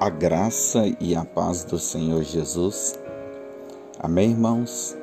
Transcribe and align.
A 0.00 0.08
graça 0.08 0.84
e 0.98 1.14
a 1.14 1.26
paz 1.26 1.62
do 1.62 1.78
Senhor 1.78 2.22
Jesus. 2.22 2.98
Amém, 3.98 4.30
irmãos? 4.30 4.96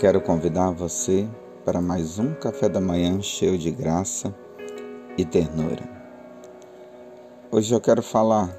Quero 0.00 0.20
convidar 0.20 0.72
você 0.72 1.28
para 1.64 1.80
mais 1.80 2.18
um 2.18 2.34
café 2.34 2.68
da 2.68 2.80
manhã 2.80 3.22
cheio 3.22 3.56
de 3.56 3.70
graça 3.70 4.34
e 5.16 5.24
ternura. 5.24 5.88
Hoje 7.48 7.72
eu 7.72 7.80
quero 7.80 8.02
falar 8.02 8.50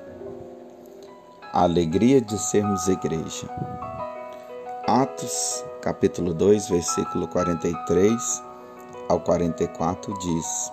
a 1.52 1.64
alegria 1.64 2.22
de 2.22 2.40
sermos 2.40 2.88
igreja. 2.88 3.50
Atos, 4.88 5.62
capítulo 5.82 6.34
2, 6.34 6.70
versículo 6.70 7.28
43 7.28 8.42
ao 9.10 9.20
44 9.20 10.18
diz: 10.20 10.72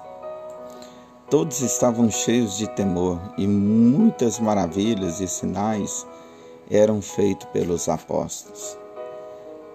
Todos 1.30 1.60
estavam 1.60 2.10
cheios 2.10 2.58
de 2.58 2.68
temor 2.70 3.20
e 3.38 3.46
muitas 3.46 4.40
maravilhas 4.40 5.20
e 5.20 5.28
sinais 5.28 6.04
eram 6.68 7.00
feitos 7.00 7.46
pelos 7.52 7.88
apóstolos. 7.88 8.76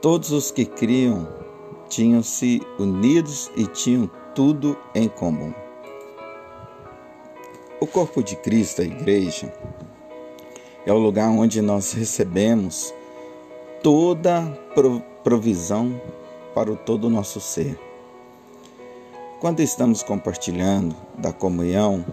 Todos 0.02 0.32
os 0.32 0.52
que 0.52 0.66
criam 0.66 1.26
tinham-se 1.88 2.62
unidos 2.78 3.50
e 3.56 3.66
tinham 3.68 4.12
tudo 4.36 4.78
em 4.94 5.08
comum. 5.08 5.54
O 7.80 7.88
corpo 7.88 8.22
de 8.22 8.36
Cristo, 8.36 8.82
a 8.82 8.86
igreja, 8.86 9.54
é 10.86 10.92
o 10.92 10.98
lugar 10.98 11.30
onde 11.30 11.62
nós 11.62 11.94
recebemos 11.94 12.94
toda 13.82 14.42
provisão 15.24 16.02
para 16.54 16.70
o 16.70 16.76
todo 16.76 17.06
o 17.06 17.10
nosso 17.10 17.40
ser. 17.40 17.80
Quando 19.46 19.60
estamos 19.60 20.02
compartilhando 20.02 20.96
da 21.20 21.32
comunhão 21.32 22.04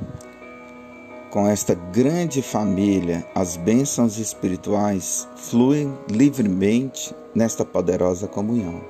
com 1.30 1.48
esta 1.48 1.72
grande 1.74 2.42
família, 2.42 3.26
as 3.34 3.56
bênçãos 3.56 4.18
espirituais 4.18 5.26
fluem 5.36 5.90
livremente 6.10 7.14
nesta 7.34 7.64
poderosa 7.64 8.28
comunhão. 8.28 8.82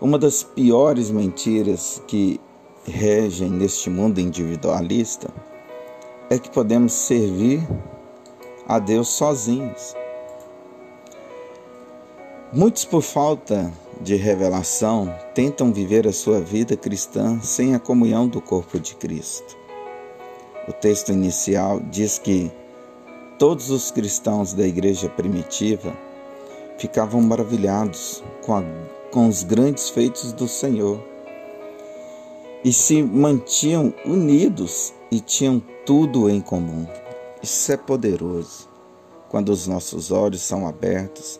Uma 0.00 0.20
das 0.20 0.44
piores 0.44 1.10
mentiras 1.10 2.00
que 2.06 2.40
regem 2.84 3.50
neste 3.50 3.90
mundo 3.90 4.20
individualista 4.20 5.28
é 6.30 6.38
que 6.38 6.48
podemos 6.48 6.92
servir 6.92 7.60
a 8.68 8.78
Deus 8.78 9.08
sozinhos. 9.08 9.96
Muitos, 12.56 12.86
por 12.86 13.02
falta 13.02 13.70
de 14.00 14.16
revelação 14.16 15.14
tentam 15.34 15.74
viver 15.74 16.08
a 16.08 16.12
sua 16.12 16.40
vida 16.40 16.74
cristã 16.74 17.38
sem 17.42 17.74
a 17.74 17.78
comunhão 17.78 18.26
do 18.26 18.40
corpo 18.40 18.80
de 18.80 18.94
Cristo. 18.94 19.54
O 20.66 20.72
texto 20.72 21.12
inicial 21.12 21.80
diz 21.80 22.18
que 22.18 22.50
todos 23.38 23.68
os 23.68 23.90
cristãos 23.90 24.54
da 24.54 24.66
igreja 24.66 25.06
primitiva 25.06 25.94
ficavam 26.78 27.20
maravilhados 27.20 28.24
com, 28.40 28.54
a, 28.54 28.64
com 29.10 29.28
os 29.28 29.42
grandes 29.42 29.90
feitos 29.90 30.32
do 30.32 30.48
Senhor 30.48 30.98
e 32.64 32.72
se 32.72 33.02
mantinham 33.02 33.92
unidos 34.06 34.94
e 35.10 35.20
tinham 35.20 35.62
tudo 35.84 36.30
em 36.30 36.40
comum. 36.40 36.86
Isso 37.42 37.70
é 37.70 37.76
poderoso 37.76 38.66
quando 39.28 39.50
os 39.50 39.66
nossos 39.66 40.10
olhos 40.10 40.40
são 40.40 40.66
abertos 40.66 41.38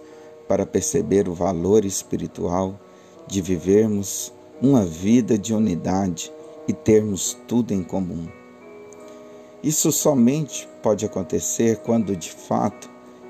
para 0.49 0.67
perceber 0.67 1.29
o 1.29 1.35
valor 1.35 1.85
espiritual 1.85 2.79
de 3.27 3.43
vivermos 3.43 4.33
uma 4.61 4.85
vida 4.85 5.37
de 5.37 5.53
unidade 5.53 6.33
e 6.67 6.73
termos 6.73 7.37
tudo 7.47 7.73
em 7.73 7.83
comum. 7.83 8.27
Isso 9.63 9.91
somente 9.91 10.69
pode 10.83 11.05
acontecer 11.05 11.79
quando 11.79 12.17
de 12.17 12.31
fato 12.31 12.89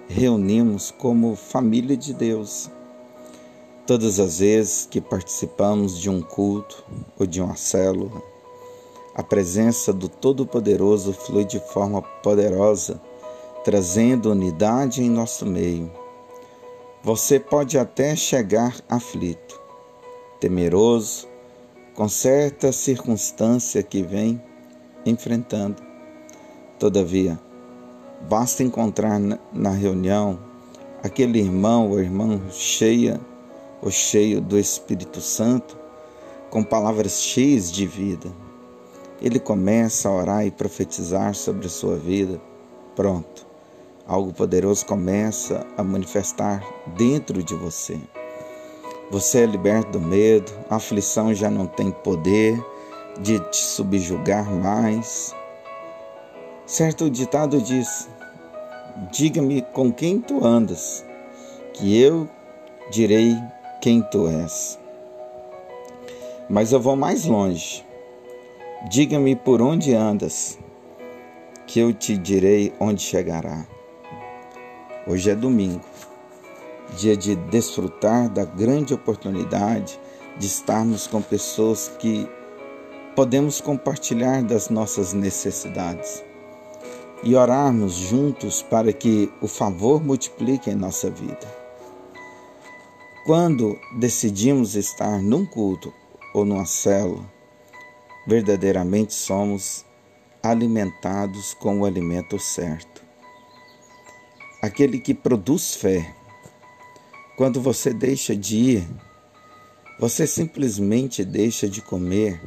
reunimos 0.09 0.91
como 0.91 1.35
família 1.35 1.97
de 1.97 2.13
Deus. 2.13 2.71
Todas 3.87 4.21
as 4.21 4.41
vezes 4.41 4.87
que 4.91 5.01
participamos 5.01 5.99
de 5.99 6.11
um 6.11 6.21
culto 6.21 6.85
ou 7.19 7.27
de 7.27 7.41
uma 7.41 7.57
célula, 7.57 8.23
a 9.15 9.23
presença 9.23 9.93
do 9.93 10.09
Todo-Poderoso 10.09 11.13
flui 11.13 11.45
de 11.45 11.59
forma 11.59 12.03
poderosa, 12.03 13.01
trazendo 13.65 14.31
unidade 14.31 15.03
em 15.03 15.09
nosso 15.09 15.47
meio 15.47 15.91
você 17.07 17.39
pode 17.39 17.79
até 17.79 18.17
chegar 18.17 18.75
aflito, 18.89 19.63
temeroso, 20.41 21.29
com 21.95 22.09
certa 22.09 22.73
circunstância 22.73 23.81
que 23.81 24.03
vem 24.03 24.43
enfrentando. 25.07 25.81
Todavia, 26.81 27.39
basta 28.29 28.65
encontrar 28.65 29.21
na 29.53 29.71
reunião 29.71 30.37
aquele 31.01 31.39
irmão 31.39 31.89
ou 31.91 32.01
irmã 32.01 32.41
cheia 32.51 33.21
ou 33.81 33.89
cheio 33.89 34.41
do 34.41 34.59
Espírito 34.59 35.21
Santo, 35.21 35.79
com 36.51 36.65
palavras 36.65 37.23
cheias 37.23 37.71
de 37.71 37.87
vida. 37.87 38.33
Ele 39.23 39.39
começa 39.39 40.09
a 40.09 40.13
orar 40.13 40.45
e 40.45 40.51
profetizar 40.51 41.37
sobre 41.37 41.69
a 41.69 41.71
sua 41.71 41.95
vida. 41.95 42.41
Pronto 42.97 43.47
algo 44.07 44.33
poderoso 44.33 44.87
começa 44.87 45.67
a 45.77 45.83
manifestar 45.83 46.65
dentro 46.97 47.43
de 47.43 47.55
você. 47.55 47.99
Você 49.11 49.41
é 49.43 49.47
liberto 49.47 49.93
do 49.93 50.01
medo, 50.01 50.53
a 50.69 50.77
aflição 50.77 51.33
já 51.35 51.51
não 51.51 51.67
tem 51.67 51.91
poder 51.91 52.61
de 53.21 53.39
te 53.51 53.57
subjugar 53.57 54.51
mais. 54.51 55.35
Certo 56.67 57.09
ditado 57.09 57.61
diz: 57.61 58.09
Diga-me 59.13 59.63
com 59.63 59.93
quem 59.93 60.21
tu 60.21 60.45
andas, 60.45 61.05
que 61.73 62.01
eu 62.01 62.29
direi 62.91 63.37
quem 63.81 64.03
tu 64.03 64.29
és. 64.29 64.79
Mas 66.49 66.73
eu 66.73 66.81
vou 66.81 66.97
mais 66.97 67.25
longe. 67.25 67.85
Diga-me 68.89 69.35
por 69.35 69.61
onde 69.61 69.95
andas, 69.95 70.59
que 71.67 71.81
eu 71.81 71.93
te 71.93 72.17
direi 72.17 72.73
onde 72.79 73.03
chegará. 73.03 73.76
Hoje 75.09 75.31
é 75.31 75.37
domingo, 75.37 75.85
dia 76.97 77.17
de 77.17 77.37
desfrutar 77.37 78.29
da 78.29 78.45
grande 78.45 78.93
oportunidade 78.93 80.01
de 80.37 80.47
estarmos 80.47 81.07
com 81.07 81.23
pessoas 81.23 81.89
que 82.01 82.29
podemos 83.15 83.61
compartilhar 83.61 84.43
das 84.43 84.69
nossas 84.69 85.13
necessidades 85.13 86.25
e 87.23 87.37
orarmos 87.37 87.93
juntos 87.93 88.63
para 88.63 88.93
que 88.93 89.33
o 89.41 89.47
favor 89.47 90.03
multiplique 90.03 90.71
em 90.71 90.75
nossa 90.75 91.09
vida. 91.09 91.47
Quando 93.25 93.79
decidimos 94.01 94.75
estar 94.75 95.23
num 95.23 95.47
culto 95.47 95.95
ou 96.35 96.45
numa 96.45 96.67
célula, 96.67 97.25
verdadeiramente 98.27 99.15
somos 99.15 99.85
alimentados 100.43 101.55
com 101.55 101.83
o 101.83 101.85
alimento 101.85 102.41
certo 102.41 102.96
aquele 104.61 104.99
que 104.99 105.15
produz 105.15 105.75
fé. 105.75 106.15
Quando 107.37 107.61
você 107.61 107.93
deixa 107.93 108.35
de 108.35 108.57
ir, 108.57 108.89
você 109.99 110.27
simplesmente 110.27 111.25
deixa 111.25 111.69
de 111.69 111.81
comer 111.83 112.41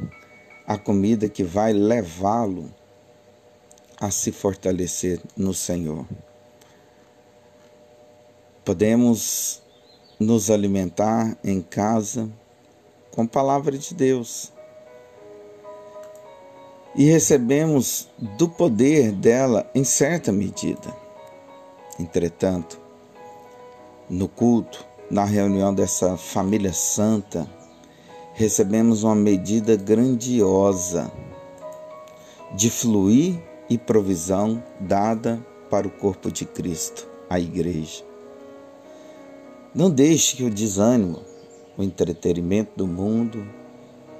a 0.66 0.78
comida 0.78 1.28
que 1.28 1.42
vai 1.42 1.72
levá-lo 1.72 2.72
a 4.00 4.10
se 4.10 4.32
fortalecer 4.32 5.20
no 5.36 5.52
Senhor. 5.52 6.06
Podemos 8.64 9.62
nos 10.18 10.50
alimentar 10.50 11.36
em 11.42 11.60
casa 11.60 12.30
com 13.10 13.22
a 13.22 13.26
palavra 13.26 13.76
de 13.76 13.94
Deus 13.94 14.52
e 16.94 17.04
recebemos 17.04 18.08
do 18.18 18.48
poder 18.48 19.12
dela 19.12 19.70
em 19.74 19.84
certa 19.84 20.30
medida. 20.30 20.99
Entretanto, 22.00 22.80
no 24.08 24.26
culto, 24.26 24.82
na 25.10 25.26
reunião 25.26 25.74
dessa 25.74 26.16
família 26.16 26.72
santa, 26.72 27.46
recebemos 28.32 29.02
uma 29.02 29.14
medida 29.14 29.76
grandiosa 29.76 31.12
de 32.54 32.70
fluir 32.70 33.38
e 33.68 33.76
provisão 33.76 34.62
dada 34.80 35.44
para 35.68 35.86
o 35.86 35.90
corpo 35.90 36.32
de 36.32 36.46
Cristo, 36.46 37.06
a 37.28 37.38
igreja. 37.38 38.02
Não 39.74 39.90
deixe 39.90 40.36
que 40.36 40.44
o 40.44 40.50
desânimo, 40.50 41.20
o 41.76 41.82
entretenimento 41.82 42.72
do 42.76 42.86
mundo 42.86 43.46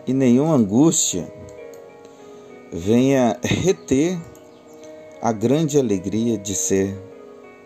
e 0.06 0.12
nenhuma 0.12 0.54
angústia 0.54 1.32
venha 2.70 3.38
reter 3.42 4.20
a 5.22 5.32
grande 5.32 5.78
alegria 5.78 6.36
de 6.36 6.54
ser 6.54 7.09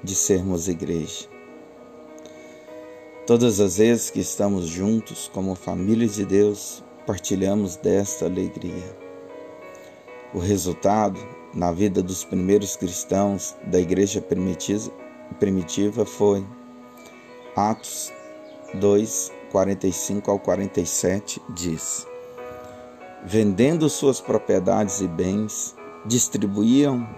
de 0.05 0.15
sermos 0.15 0.69
igreja. 0.69 1.27
Todas 3.27 3.59
as 3.59 3.79
vezes 3.79 4.11
que 4.11 4.21
estamos 4.21 4.69
juntos 4.69 5.31
como 5.33 5.55
família 5.55 6.06
de 6.06 6.27
Deus, 6.27 6.85
partilhamos 7.06 7.77
desta 7.77 8.27
alegria. 8.27 8.97
O 10.35 10.39
resultado 10.39 11.19
na 11.55 11.73
vida 11.73 12.03
dos 12.03 12.23
primeiros 12.23 12.77
cristãos 12.77 13.56
da 13.65 13.81
igreja 13.81 14.21
primitiva 14.21 16.05
foi 16.05 16.47
Atos 17.57 18.12
2, 18.75 19.33
45 19.50 20.31
ao 20.31 20.39
47 20.39 21.41
diz: 21.50 22.07
Vendendo 23.25 23.89
suas 23.89 24.21
propriedades 24.21 25.00
e 25.00 25.09
bens, 25.09 25.75
distribuíam 26.05 27.09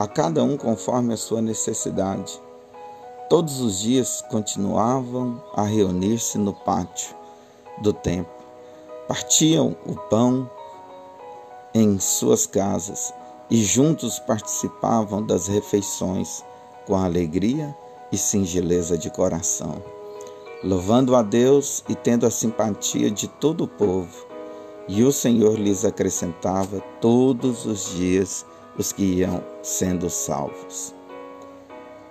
a 0.00 0.08
cada 0.08 0.42
um 0.42 0.56
conforme 0.56 1.14
a 1.14 1.16
sua 1.16 1.40
necessidade. 1.40 2.40
Todos 3.28 3.60
os 3.60 3.78
dias 3.78 4.24
continuavam 4.30 5.40
a 5.54 5.62
reunir-se 5.62 6.38
no 6.38 6.52
pátio 6.52 7.14
do 7.82 7.92
templo. 7.92 8.32
Partiam 9.06 9.76
o 9.86 9.94
pão 9.94 10.50
em 11.72 12.00
suas 12.00 12.46
casas 12.46 13.14
e 13.48 13.62
juntos 13.62 14.18
participavam 14.18 15.24
das 15.24 15.46
refeições 15.46 16.42
com 16.84 16.96
alegria 16.96 17.76
e 18.10 18.18
singeleza 18.18 18.98
de 18.98 19.08
coração 19.10 19.80
louvando 20.62 21.16
a 21.16 21.22
Deus 21.22 21.82
e 21.88 21.94
tendo 21.94 22.26
a 22.26 22.30
simpatia 22.30 23.10
de 23.10 23.28
todo 23.28 23.64
o 23.64 23.68
povo. 23.68 24.26
E 24.88 25.02
o 25.02 25.12
Senhor 25.12 25.58
lhes 25.58 25.84
acrescentava 25.84 26.80
todos 27.00 27.64
os 27.64 27.94
dias 27.94 28.44
os 28.76 28.92
que 28.92 29.02
iam 29.02 29.42
sendo 29.62 30.08
salvos. 30.08 30.94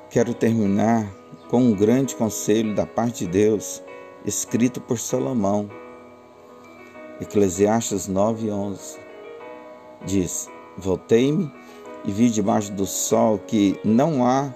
Quero 0.09 0.33
terminar 0.33 1.07
com 1.49 1.61
um 1.61 1.75
grande 1.75 2.15
conselho 2.15 2.75
da 2.75 2.85
parte 2.85 3.25
de 3.25 3.31
Deus, 3.31 3.81
escrito 4.25 4.79
por 4.81 4.97
Salomão. 4.97 5.69
Eclesiastes 7.21 8.07
9:11 8.07 8.97
diz: 10.05 10.49
Voltei-me 10.77 11.51
e 12.05 12.11
vi 12.11 12.29
debaixo 12.29 12.71
do 12.71 12.85
sol 12.85 13.39
que 13.39 13.79
não 13.83 14.25
há 14.25 14.53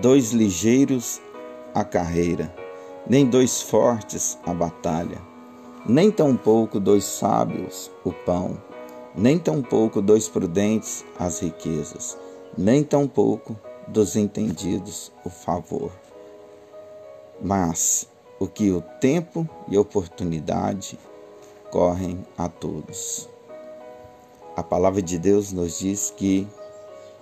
dois 0.00 0.32
ligeiros 0.32 1.20
à 1.74 1.84
carreira, 1.84 2.54
nem 3.08 3.26
dois 3.26 3.60
fortes 3.60 4.38
a 4.46 4.54
batalha, 4.54 5.20
nem 5.84 6.10
tampouco 6.10 6.78
dois 6.78 7.04
sábios 7.04 7.90
o 8.04 8.12
pão, 8.12 8.56
nem 9.14 9.38
tampouco 9.38 10.02
dois 10.02 10.28
prudentes 10.28 11.04
as 11.18 11.40
riquezas, 11.40 12.18
nem 12.56 12.82
tampouco 12.82 13.56
dos 13.86 14.16
entendidos 14.16 15.12
o 15.24 15.30
favor. 15.30 15.92
Mas 17.40 18.08
o 18.38 18.46
que 18.46 18.70
o 18.70 18.80
tempo 19.00 19.48
e 19.68 19.78
oportunidade 19.78 20.98
correm 21.70 22.24
a 22.36 22.48
todos. 22.48 23.28
A 24.56 24.62
palavra 24.62 25.02
de 25.02 25.18
Deus 25.18 25.52
nos 25.52 25.78
diz 25.78 26.12
que 26.16 26.46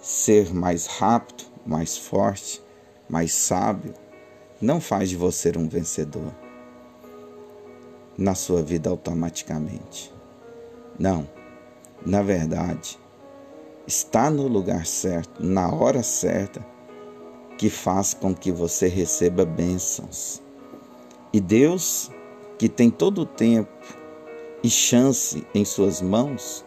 ser 0.01 0.53
mais 0.53 0.87
rápido, 0.87 1.45
mais 1.65 1.97
forte, 1.97 2.63
mais 3.09 3.33
sábio, 3.33 3.95
não 4.61 4.81
faz 4.81 5.09
de 5.09 5.17
você 5.17 5.53
um 5.57 5.69
vencedor 5.69 6.33
na 8.17 8.35
sua 8.35 8.63
vida 8.63 8.91
automaticamente. 8.91 10.13
Não. 10.99 11.42
Na 12.05 12.23
verdade, 12.23 12.99
está 13.87 14.31
no 14.31 14.49
lugar 14.49 14.87
certo, 14.87 15.45
na 15.45 15.73
hora 15.73 16.03
certa, 16.03 16.65
que 17.57 17.71
faz 17.71 18.15
com 18.15 18.35
que 18.35 18.51
você 18.51 18.89
receba 18.89 19.45
bênçãos. 19.45 20.43
E 21.33 21.41
Deus, 21.41 22.11
que 22.59 22.69
tem 22.69 22.91
todo 22.91 23.23
o 23.23 23.27
tempo 23.27 23.71
e 24.63 24.69
chance 24.69 25.47
em 25.55 25.65
suas 25.65 26.03
mãos, 26.03 26.65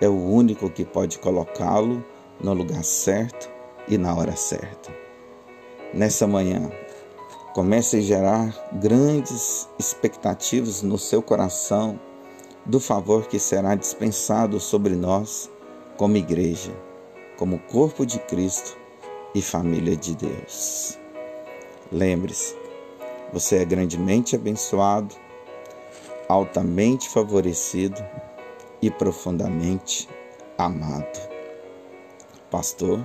é 0.00 0.08
o 0.08 0.16
único 0.16 0.70
que 0.70 0.84
pode 0.84 1.18
colocá-lo 1.18 2.04
no 2.42 2.52
lugar 2.52 2.84
certo 2.84 3.50
e 3.88 3.96
na 3.96 4.14
hora 4.14 4.36
certa. 4.36 4.90
Nessa 5.92 6.26
manhã, 6.26 6.70
Comece 7.52 7.96
a 7.96 8.00
gerar 8.00 8.70
grandes 8.74 9.68
expectativas 9.76 10.82
no 10.82 10.96
seu 10.96 11.20
coração 11.20 11.98
do 12.70 12.78
favor 12.78 13.26
que 13.26 13.38
será 13.38 13.74
dispensado 13.74 14.60
sobre 14.60 14.94
nós 14.94 15.50
como 15.96 16.16
igreja, 16.16 16.72
como 17.36 17.58
corpo 17.58 18.06
de 18.06 18.20
Cristo 18.20 18.78
e 19.34 19.42
família 19.42 19.96
de 19.96 20.14
Deus. 20.14 20.96
Lembre-se, 21.90 22.56
você 23.32 23.56
é 23.56 23.64
grandemente 23.64 24.36
abençoado, 24.36 25.14
altamente 26.28 27.08
favorecido 27.08 28.00
e 28.80 28.88
profundamente 28.88 30.08
amado. 30.56 31.28
Pastor 32.50 33.04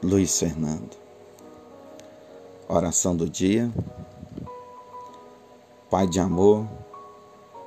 Luiz 0.00 0.38
Fernando. 0.38 0.96
Oração 2.68 3.16
do 3.16 3.28
dia. 3.28 3.70
Pai 5.90 6.06
de 6.06 6.20
amor, 6.20 6.66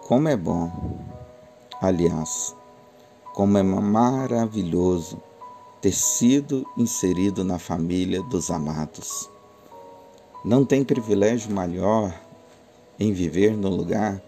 como 0.07 0.27
é 0.27 0.35
bom, 0.35 0.71
aliás, 1.81 2.55
como 3.33 3.57
é 3.57 3.63
maravilhoso 3.63 5.21
ter 5.81 5.93
sido 5.93 6.65
inserido 6.77 7.43
na 7.43 7.57
família 7.57 8.21
dos 8.23 8.51
amados. 8.51 9.29
Não 10.43 10.65
tem 10.65 10.83
privilégio 10.83 11.51
maior 11.53 12.13
em 12.99 13.13
viver 13.13 13.55
no 13.55 13.69
lugar 13.69 14.21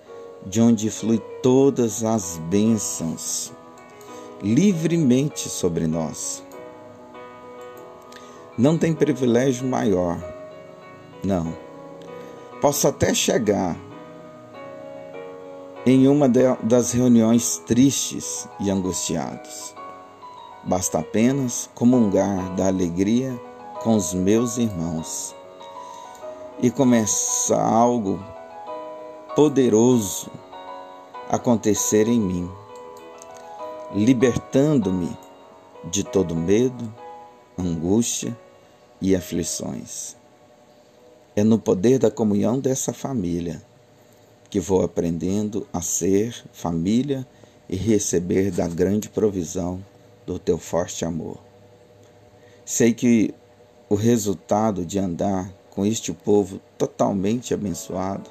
de 0.46 0.62
onde 0.62 0.90
flui 0.90 1.20
todas 1.42 2.04
as 2.04 2.38
bênçãos 2.50 3.52
livremente 4.42 5.48
sobre 5.48 5.88
nós. 5.88 6.44
Não 8.58 8.78
tem 8.78 8.94
privilégio 8.94 9.68
maior 9.68 10.34
não. 11.24 11.56
Posso 12.60 12.88
até 12.88 13.14
chegar 13.14 13.78
em 15.86 16.08
uma 16.08 16.30
das 16.30 16.94
reuniões 16.94 17.58
tristes 17.58 18.48
e 18.60 18.72
angustiados. 18.72 19.76
Basta 20.64 21.00
apenas 21.00 21.70
comungar 21.76 22.56
da 22.56 22.68
alegria 22.68 23.38
com 23.82 23.98
os 23.98 24.14
meus 24.14 24.58
irmãos 24.58 25.36
e 26.62 26.72
começa 26.72 27.62
algo 27.62 28.24
poderoso 29.36 30.32
acontecer 31.30 32.08
em 32.08 32.20
mim, 32.20 32.50
libertando-me 33.94 35.18
de 35.84 36.06
todo 36.06 36.34
medo, 36.34 36.94
angústia 37.60 38.38
e 39.02 39.14
aflições. 39.14 40.16
É 41.36 41.44
no 41.44 41.60
poder 41.60 42.00
da 42.00 42.10
comunhão 42.10 42.58
dessa 42.58 42.94
família 42.94 43.62
que 44.54 44.60
vou 44.60 44.84
aprendendo 44.84 45.68
a 45.74 45.82
ser 45.82 46.46
família 46.54 47.26
e 47.68 47.76
receber 47.76 48.52
da 48.52 48.68
grande 48.68 49.10
provisão 49.10 49.84
do 50.28 50.38
teu 50.38 50.60
forte 50.60 51.04
amor. 51.04 51.40
Sei 52.64 52.94
que 52.94 53.34
o 53.90 53.96
resultado 53.96 54.86
de 54.86 55.00
andar 55.00 55.52
com 55.72 55.84
este 55.84 56.14
povo 56.14 56.62
totalmente 56.78 57.52
abençoado 57.52 58.30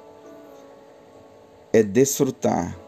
é 1.73 1.83
desfrutar 1.83 2.79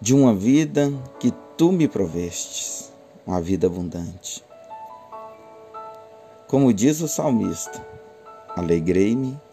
de 0.00 0.12
uma 0.12 0.34
vida 0.34 0.92
que 1.20 1.32
tu 1.56 1.70
me 1.70 1.86
provestes, 1.86 2.92
uma 3.24 3.40
vida 3.40 3.68
abundante. 3.68 4.44
Como 6.48 6.72
diz 6.72 7.00
o 7.00 7.06
salmista, 7.06 7.80
alegrei-me 8.56 9.45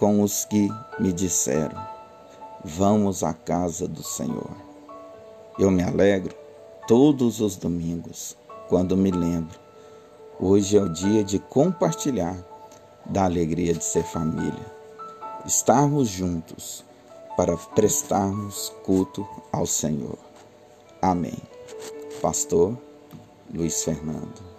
com 0.00 0.22
os 0.22 0.46
que 0.46 0.68
me 0.98 1.12
disseram: 1.12 1.78
Vamos 2.64 3.22
à 3.22 3.34
casa 3.34 3.86
do 3.86 4.02
Senhor. 4.02 4.50
Eu 5.58 5.70
me 5.70 5.82
alegro 5.82 6.34
todos 6.88 7.40
os 7.40 7.54
domingos 7.56 8.36
quando 8.68 8.96
me 8.96 9.10
lembro. 9.10 9.60
Hoje 10.40 10.78
é 10.78 10.80
o 10.80 10.88
dia 10.88 11.22
de 11.22 11.38
compartilhar 11.38 12.34
da 13.04 13.24
alegria 13.24 13.74
de 13.74 13.84
ser 13.84 14.02
família, 14.02 14.66
estarmos 15.44 16.08
juntos 16.08 16.82
para 17.36 17.56
prestarmos 17.56 18.72
culto 18.84 19.28
ao 19.52 19.66
Senhor. 19.66 20.18
Amém. 21.02 21.38
Pastor 22.22 22.76
Luiz 23.52 23.84
Fernando. 23.84 24.49